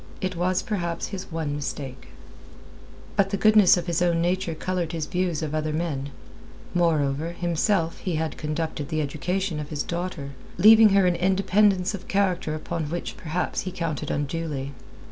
It 0.19 0.35
was 0.35 0.63
perhaps 0.63 1.09
his 1.09 1.31
one 1.31 1.55
mistake. 1.55 2.07
But 3.15 3.29
the 3.29 3.37
goodness 3.37 3.77
of 3.77 3.85
his 3.85 4.01
own 4.01 4.19
nature 4.19 4.55
coloured 4.55 4.93
his 4.93 5.05
views 5.05 5.43
of 5.43 5.53
other 5.53 5.71
men; 5.73 6.09
moreover, 6.73 7.33
himself, 7.33 7.99
he 7.99 8.15
had 8.15 8.35
conducted 8.35 8.89
the 8.89 8.99
education 8.99 9.59
of 9.59 9.69
his 9.69 9.83
daughter, 9.83 10.31
giving 10.59 10.89
her 10.89 11.05
an 11.05 11.15
independence 11.15 11.93
of 11.93 12.07
character 12.07 12.55
upon 12.55 12.85
which 12.89 13.15
perhaps 13.15 13.61
he 13.61 13.71
counted 13.71 14.09
unduly. 14.09 14.71